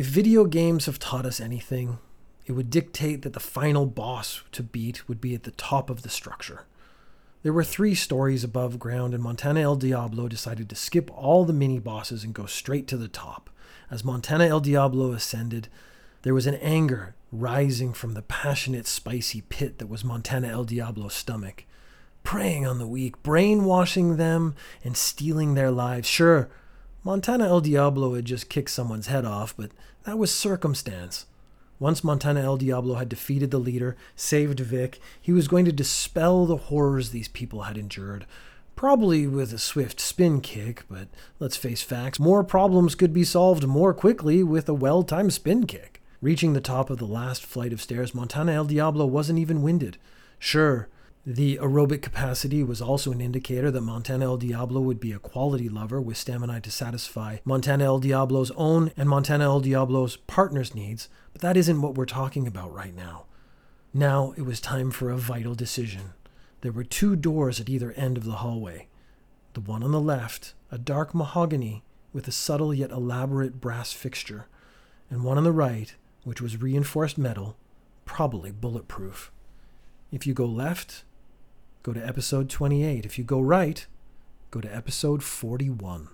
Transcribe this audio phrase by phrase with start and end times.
[0.00, 1.98] If video games have taught us anything,
[2.46, 6.00] it would dictate that the final boss to beat would be at the top of
[6.00, 6.64] the structure.
[7.42, 11.52] There were three stories above ground, and Montana El Diablo decided to skip all the
[11.52, 13.50] mini bosses and go straight to the top.
[13.90, 15.68] As Montana El Diablo ascended,
[16.22, 21.12] there was an anger rising from the passionate, spicy pit that was Montana El Diablo's
[21.12, 21.64] stomach,
[22.24, 26.08] preying on the weak, brainwashing them, and stealing their lives.
[26.08, 26.48] Sure,
[27.02, 29.70] Montana El Diablo had just kicked someone's head off, but
[30.04, 31.24] that was circumstance.
[31.78, 36.44] Once Montana El Diablo had defeated the leader, saved Vic, he was going to dispel
[36.44, 38.26] the horrors these people had endured.
[38.76, 43.66] Probably with a swift spin kick, but let's face facts, more problems could be solved
[43.66, 46.02] more quickly with a well timed spin kick.
[46.20, 49.96] Reaching the top of the last flight of stairs, Montana El Diablo wasn't even winded.
[50.38, 50.88] Sure,
[51.26, 55.68] the aerobic capacity was also an indicator that Montana El Diablo would be a quality
[55.68, 61.10] lover with stamina to satisfy Montana El Diablo's own and Montana El Diablo's partner's needs,
[61.34, 63.26] but that isn't what we're talking about right now.
[63.92, 66.14] Now it was time for a vital decision.
[66.62, 68.88] There were two doors at either end of the hallway.
[69.52, 71.82] The one on the left, a dark mahogany
[72.14, 74.46] with a subtle yet elaborate brass fixture,
[75.10, 77.58] and one on the right, which was reinforced metal,
[78.06, 79.30] probably bulletproof.
[80.10, 81.04] If you go left,
[81.82, 83.04] go to episode 28.
[83.04, 83.86] If you go right,
[84.50, 86.08] go to episode 41.